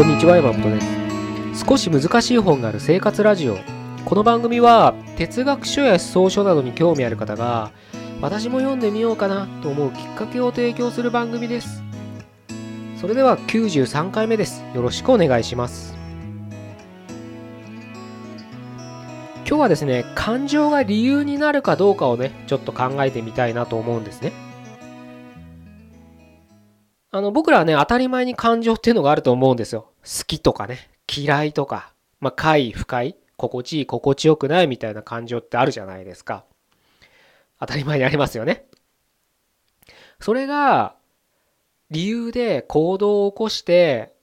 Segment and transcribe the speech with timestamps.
[0.00, 1.66] こんにちは山本です。
[1.66, 3.58] 少し難しい本がある生活ラジオ。
[4.06, 7.70] この番組は哲学書や思想書などに興味ある方が
[8.22, 11.82] 私も読んでみようかなと思うきっかけを提供する番組です。
[12.98, 14.64] それでは93回目です。
[14.74, 15.94] よろしくお願いします。
[19.46, 24.32] 今日はですね感情が理由になるかどうかをねちょっと考えてみたいなと思うんですね。
[27.10, 29.89] あの僕らはね当たり前に感情っていうのがあると思うんですよ。
[30.02, 36.44] 好きとかね嫌いとかまあ快不快心地いい心地よくないみたいな感情ってあるじゃないですか。
[37.58, 38.66] 当たり前にありますよね。
[40.20, 40.94] それが
[41.90, 44.14] 理由で行動を起こして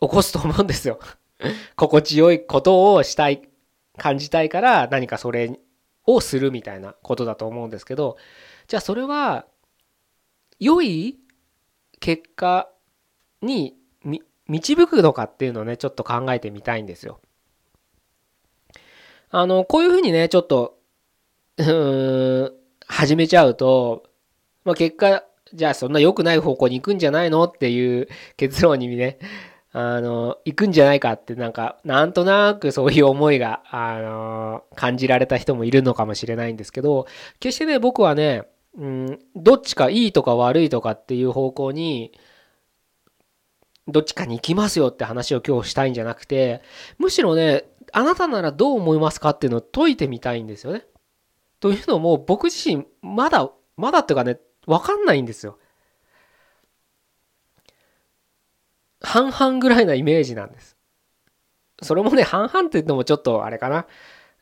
[0.00, 1.00] 起こすと思うんですよ。
[1.76, 3.48] 心地よいことをしたい
[3.96, 5.58] 感じたいから何かそれ
[6.06, 8.16] をするみたいなことだと思うんですけど
[8.68, 9.46] じゃあそれは
[10.58, 11.18] 良い
[11.98, 12.70] 結果
[13.42, 13.79] に
[14.50, 17.20] 導くのかっていうのをねちょっと考えてみたいんですよ。
[19.30, 20.78] あのこういうふうにねちょっと
[21.56, 22.52] うん
[22.86, 24.04] 始めちゃうと、
[24.64, 29.18] まあ、結果じゃあそんな良くない方向に行くんじゃないのっていう結論にね
[29.72, 37.06] あの行くんじゃないかってなんかなんとなくそういう思いがあの感じられた人もいるのかもしれないんですけど
[37.38, 38.44] 決してね僕はね
[38.78, 42.12] うん、どっちかいいとか悪いとかっていう方向に
[43.92, 46.62] どっちかに行きますよって話を今日したいんじゃなくて
[46.98, 50.84] むしろねあなたならどう思いますかっていうのを解いてみたいんですよね。
[51.58, 55.58] というのも僕自身まだまだっていうかね分かんないんですよ。
[59.02, 60.76] 半々ぐらいなイメージなんです。
[61.82, 63.86] それもね半々って言ってもちょっとあれかな。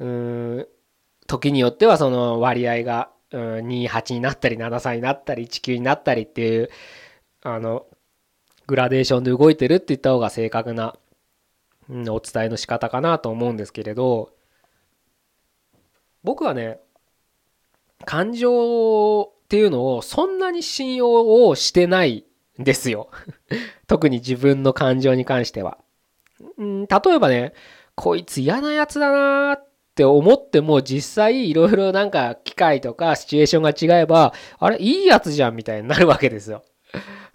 [0.00, 0.68] うーん
[1.26, 6.70] 時によってはその割合が、28になったり73になったり19になったりっていう
[7.42, 7.86] あの
[8.66, 10.96] グラデーションで動いてるって言った方が正確な、
[11.88, 14.30] うん、お伝えの仕方かなと思うんですけれど
[16.24, 16.80] 僕はね
[18.04, 22.24] 感情っていうのをそんなに信用をしてない
[22.60, 23.10] んですよ
[23.86, 25.78] 特に自分の感情に関しては。
[26.58, 27.54] うん、例えばね
[27.94, 36.62] こいつ嫌なやつだなーって思っても実際いろいろなんか機会とかシチュエーションが違えば、あれいいやつじゃんみたいになるわけですよ。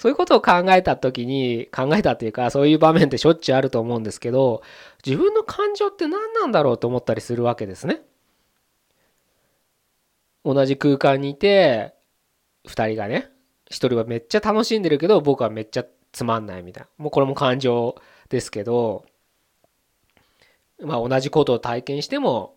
[0.00, 4.62] そういうことを考えた時に、考えたっていうか、そういう場面ってしょっちゅうあると思うんですけど、
[5.04, 8.00] 自分の感情って何なんだろうと思ったりするわけですね。
[10.42, 11.94] 同じ空間にいて、
[12.66, 13.30] 2人がね、
[13.70, 16.88] 1人はめっちゃ楽しんでるけど、僕はめっちゃつまんないみたいな。
[16.96, 17.96] もうこれも感情
[18.30, 19.04] ですけど、
[20.80, 22.56] まあ、同じことを体験しても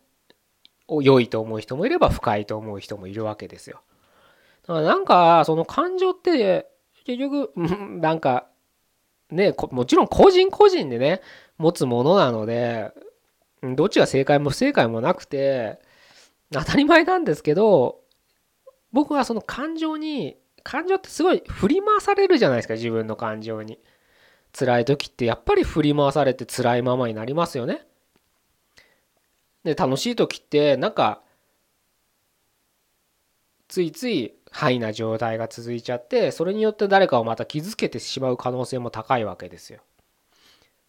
[0.88, 3.82] 良いと思う人もいれば不快と思う人もいるわけですよ。
[4.66, 6.72] だからなんかその感情って
[7.04, 7.52] 結局
[8.02, 8.48] なんか
[9.30, 11.22] ねもちろん個人個人でね
[11.58, 12.92] 持つものなので
[13.62, 15.80] どっちが正解も不正解もなくて
[16.52, 18.02] 当たり前なんですけど
[18.92, 23.80] 僕はその感情に感情ってすごい振り回されるじゃないですか自分の感情に。
[24.58, 27.82] 辛い時ってやっぱり振り回されて辛いままになりますよね。
[29.64, 31.22] で楽しい時ってなんか
[33.68, 39.80] ついついハイな状態が続いちゃってそれによって誰かをまた傷つけてしまう可能性も高いわけですよ。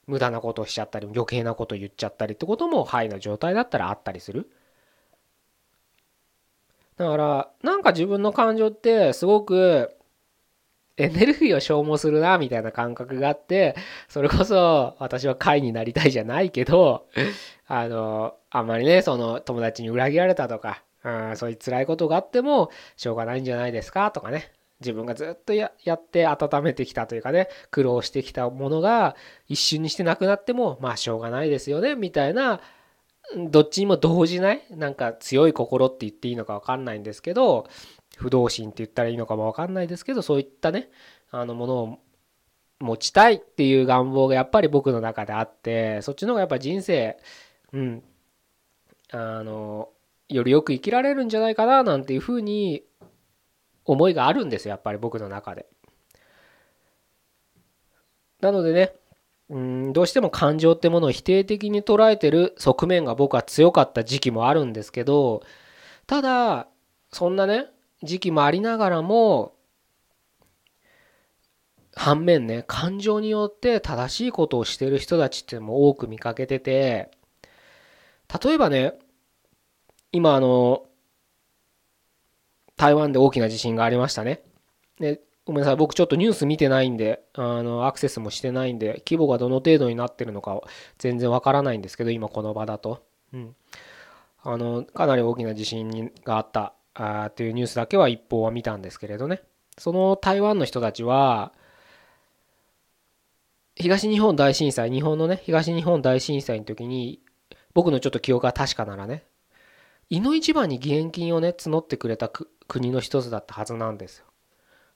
[0.07, 4.51] 無駄なことをしちゃったり余計なことを言っちゃったりってこともハイな状態だったらあったりする。
[6.99, 9.97] だからなんか自分の感情ってすごく
[10.99, 13.75] エネルギーを消耗するなみたいな感覚があって
[14.09, 17.09] それこそ私は会になりたいじゃないけど
[17.67, 24.53] あのあんまりねその友達に裏切られたとか、うん、そういう辛いことがあってもしょうがないんじゃないですかとかね。
[24.81, 29.17] 自分がずっとやって温めてきたというかね苦労してきたものが
[29.49, 32.61] 一瞬にしてなくなってもまあしょうがないですよねみたいな
[33.49, 37.67] どっちにも動じないなんか強い心って言っていいのか分かんないんですけど
[38.17, 40.91] 不動心って言ったらいいのかも分かんないですけどそういったね
[41.31, 41.99] あのものを
[42.81, 47.17] 持ちたいっていう願望がやっぱり僕の中であってそっちの方がやっぱ人生
[47.73, 48.03] うん
[49.11, 49.89] あの
[50.29, 52.83] よりよく生きられるんじゃないかななんていうふうに
[53.85, 55.67] 思いがあるんですやっぱり僕の中で。
[58.41, 58.95] なのでね
[59.49, 65.43] うんどうしても感情ってものを否定的に捉えてる側面が僕は強かった時期もあるんですけど
[66.07, 66.69] ただ
[67.11, 67.67] そんなね
[68.03, 69.55] 時期もありながらも
[71.95, 77.11] 反面ね感情によって正しいことをしてる人たちっていうのも多く見かけてて
[78.45, 78.95] 例えばね
[80.15, 80.87] 今あの
[82.77, 84.43] 台湾で大きな地震がありましたね。
[85.01, 90.59] でごめんなさい、僕ちょっとニュース見てないんで、あの、アクセスもしてないんで、規模がどの程度になってるのか
[90.97, 93.05] 全然わからないんですけど、今この場だと。
[93.33, 93.57] うん。
[94.43, 99.43] あの、かなり大きな地震があったあっていうニュースだけは一報は見たんですけれどね。
[99.77, 101.53] その台湾の人たちは、
[103.77, 107.21] 東日本大震災、日本のね、東日本大震災の時に、
[107.75, 109.25] 僕のちょっと記憶が確かならね、
[110.11, 112.31] いの一番に義援金をね、募ってくれた
[112.69, 114.27] 国の一つだったはずなんですよ。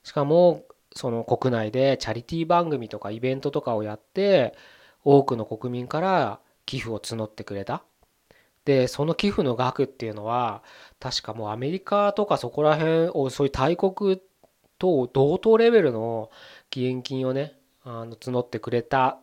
[0.03, 0.65] しかも
[0.95, 4.55] その国内でチャリティー番組とかイベントとかをやって
[5.05, 7.85] 多くの国民から寄付を募ってくれた。
[8.65, 10.63] でその寄付の額っていうのは
[11.01, 14.21] 確かもうアメリカとかそこら辺をそういう大国
[14.79, 16.31] と同等レベルの
[16.75, 19.21] 義援金をねあの募ってくれた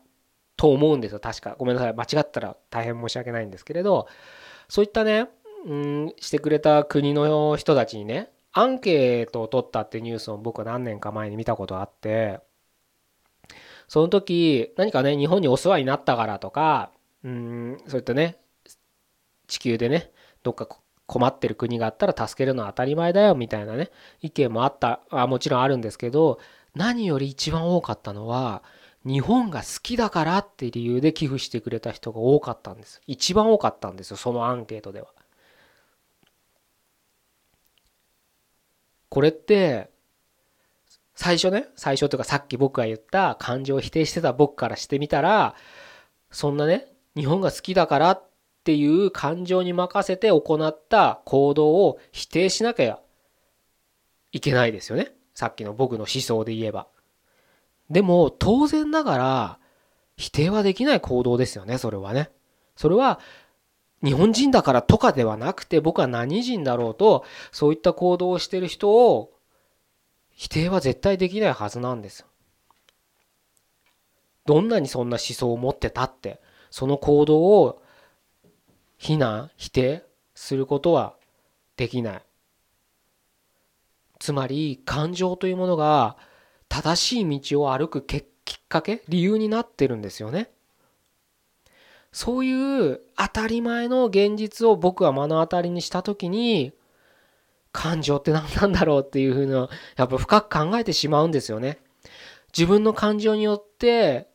[0.58, 4.08] と思うんですよ確かごめんなさい間違ったら大変申し訳ないんですけれど
[4.68, 5.30] そういったね
[5.66, 12.40] うんしてくれた国の人たちにねアンケートを取ったってニュースを僕は何年か前に見たことあって、
[13.90, 16.92] その時、何かね、日本にお世話になったからとか、
[17.26, 18.38] うん、そういったね、
[19.48, 20.10] 地球でね、
[20.42, 20.70] どっか
[21.06, 23.92] 困ってる国があったら助けるのは当たり前だよみたいなね、
[24.22, 26.40] 意見もあったあ、もちろんあるんですけど、
[26.76, 28.64] 何より一番多かったのは、
[29.06, 33.02] 日本が好きだからって理由で寄付してくれた人が多かったんです。
[33.06, 35.08] 一番多かったんですよ、そのアンケートでは。
[39.10, 39.90] これって
[41.16, 45.56] 最初ね最初というかさっき僕が言った感情を否定してた僕からしてみたら
[46.32, 48.24] そんなね日本が好きだからっ
[48.66, 53.00] ていう感情に任せて行った行動を否定しなきゃ
[54.32, 55.14] いけないですよね。
[55.34, 56.88] さっきの僕の思想で言えば。
[57.90, 59.60] でも当然ながら
[60.18, 62.32] 否定はできない行動ですよねそれはね。
[62.76, 63.20] それは
[64.04, 69.32] 日本人だからとかではなくて僕は何人だろうとそういった行動をしてる人を
[70.30, 72.26] 否定は絶対できないはずなんです。
[74.46, 76.40] どんなにそんな思想を持ってたって
[76.70, 77.82] その行動を
[78.98, 80.04] 非難否定
[80.36, 81.16] することは
[81.78, 82.22] できない。
[84.20, 86.18] つまり感情というものが
[86.70, 88.26] 正しい道を歩くきっ
[88.68, 90.52] かけ理由になってるんですよね。
[92.16, 96.72] そういう当たり前の現実を僕は目の当たりにした時に
[97.74, 99.68] 感情って何なんだろうっていうふうな
[99.98, 101.78] やっぱ深く考えてしまうんですよね。
[102.58, 104.30] 自分の感情によって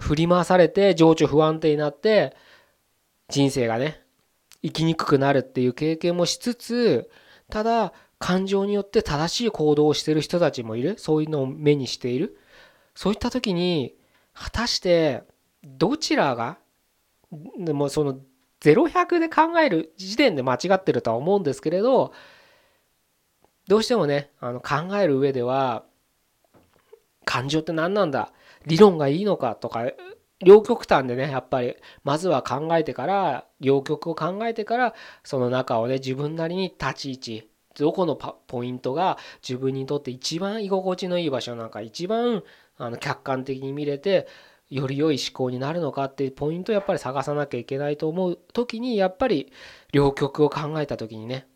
[0.00, 2.34] 振り回されて情緒不安定になって
[3.28, 4.02] 人生がね
[4.64, 7.08] 生きにくくなるっていう経験もしつつ
[7.48, 12.36] ただ感情によって正しい行動をしてる人たちもいるそういうのを目にしている
[12.96, 13.94] そういった時に
[14.34, 15.22] 果たして
[15.62, 16.58] どちらが
[17.58, 18.20] でもその
[18.60, 22.12] 0100で考える時点で間違ってるとは思うんですけれど
[23.68, 25.84] どうしてもねあの考える上では
[27.24, 28.32] 感情って何なんだ
[28.66, 29.84] 理論がいいのかとか
[30.40, 42.42] 両極端でねやっぱりまずは考えてから両極を考えてからその中をね自分なりに立ち位置どこのポイントが自分にとって一番居心地のいい場所なんか一番
[42.76, 44.26] あの客観的に見れて
[44.70, 49.52] より良い思考になるのかっていうポイントをやっぱり探さなきゃいけないと思う時にやっぱり
[49.92, 51.46] 両極を考えた時にね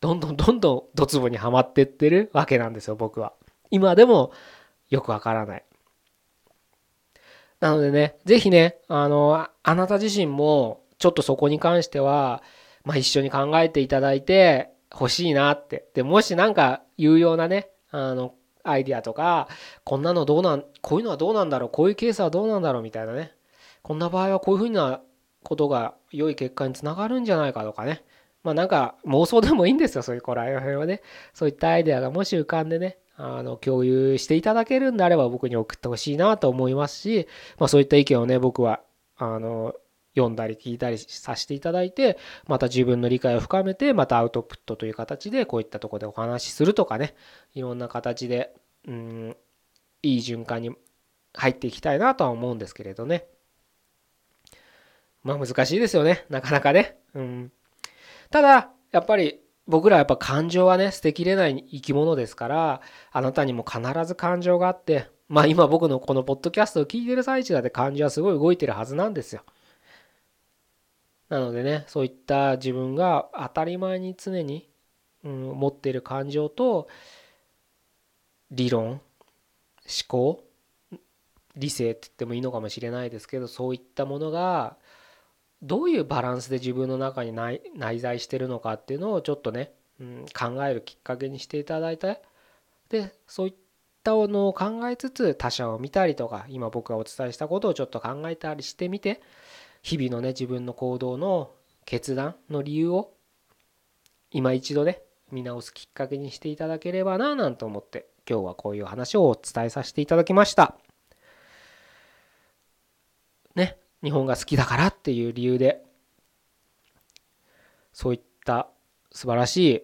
[0.00, 3.34] どんどんどんどんドツボにはまってってるわけなんですよ僕は。
[3.70, 4.32] 今でも
[4.88, 5.64] よくわからない。
[7.60, 12.42] なのでね是非ねあのあなた自身もちょっとそこに関しては、
[12.84, 15.86] まあ、一緒に考えていただいてほしいなって。
[15.94, 19.48] でもし何か有用なねあのアイディアとか、
[19.84, 23.32] こんなのどうなん、こういうのはどうなんだろう、こういうケースはどうなんだろうみたいなね。
[23.82, 25.00] こんな場合はこういうふうな
[25.42, 28.04] ことが良い結果につながるんじゃないかとかね。
[28.42, 31.02] まあなんか妄想でもいいんですよ、そういうこら辺はね。
[31.34, 38.80] そういったアイデアがもし浮かんでね、あの共有していただけるんであれば僕に送ってほしいなと思いますし、まあそういった意見をね、僕は、
[39.16, 39.74] あの、
[40.20, 47.14] 読んだり聞いたりさせていただいてまた自分の理解を深めてまたアウトプットという形でこういったとこでお話しするとかね。
[47.54, 48.54] いろんな形で
[48.86, 49.36] うん
[50.02, 50.70] いい循環に
[51.34, 53.26] 入っていきたいなとは思うんですけれどね。
[55.22, 56.24] まあ難しいですよね。
[56.28, 56.98] なかなかね。
[57.14, 57.52] うん。
[58.30, 62.80] ただやっぱり僕らはやっぱ感情はね捨てきれない生き物ですから
[63.12, 69.42] あなたにも必ず感情があってまあ今僕のこのポッドキャストを聞いてる最中だって感情はすごい動いてるはずなんですよ。
[71.30, 74.68] なのでねそういった自分が当たり前に常に、
[75.24, 76.88] うん、持っている感情と
[78.50, 79.00] 理論思
[80.06, 80.44] 考
[81.56, 84.76] 理性って言ってもいいのかもしれないですけどそういったものが
[85.62, 87.60] どういうバランスで自分の中に内
[88.00, 92.20] 在してるのかっていうのをちょっとね、うん、考えるきっかけにしていただいて
[92.88, 93.54] でそういっ
[94.00, 99.20] ったのを考えつつ他者を見たりとか今僕がお伝えしたことをちょっと考えたりしてみて
[99.82, 101.50] 日々のね自分の行動の
[101.84, 103.12] 決断の理由を
[104.30, 110.76] 今一度ね見直すきっかけにしていただければななんて思って今日はこういう話をお伝えさせていただきました。
[113.54, 115.82] ね日本が好きだからっていう理由で
[117.92, 118.68] そういった
[119.10, 119.82] 素晴らしい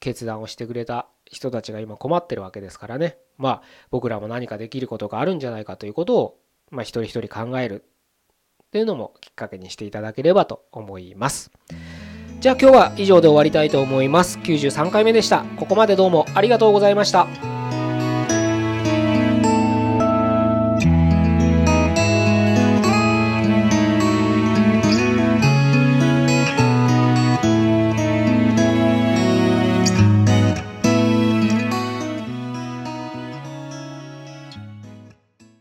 [0.00, 3.18] 決断をしてくれた人たちが今困ってるわけですからね。
[3.36, 6.38] まあ僕らも何かできることがあるんじゃないかということを、
[6.70, 7.84] まあ、一人一人考える。
[8.74, 11.52] というのもきっかけにしていただければと思います。
[12.40, 14.40] じゃあ今日は以上で終わりたいと思います。
[14.40, 15.44] 93回目でした。
[15.56, 17.53] ここまでどうもありがとうございました。